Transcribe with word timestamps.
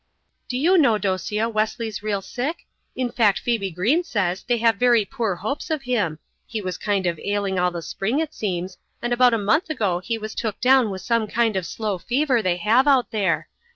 "Do 0.49 0.57
you 0.57 0.79
know, 0.79 0.97
Dosia, 0.97 1.47
Wesley's 1.47 2.01
real 2.01 2.23
sick? 2.23 2.65
In 2.95 3.11
fact, 3.11 3.37
Phoebe 3.37 3.69
Greene 3.69 4.03
says 4.03 4.41
they 4.41 4.57
have 4.57 4.77
very 4.77 5.05
poor 5.05 5.35
hopes 5.35 5.69
of 5.69 5.83
him. 5.83 6.17
He 6.47 6.59
was 6.59 6.79
kind 6.79 7.05
of 7.05 7.19
ailing 7.19 7.59
all 7.59 7.69
the 7.69 7.83
spring, 7.83 8.19
it 8.19 8.33
seems, 8.33 8.79
and 8.99 9.13
about 9.13 9.35
a 9.35 9.37
month 9.37 9.69
ago 9.69 9.99
he 9.99 10.17
was 10.17 10.33
took 10.33 10.59
down 10.59 10.89
with 10.89 11.03
some 11.03 11.27
kind 11.27 11.55
of 11.55 11.67
slow 11.67 11.99
fever 11.99 12.41
they 12.41 12.57
have 12.57 12.87
out 12.87 13.11
there. 13.11 13.47